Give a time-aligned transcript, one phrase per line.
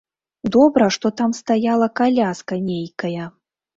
[0.55, 3.29] Добра, што там стаяла каляска нейкая.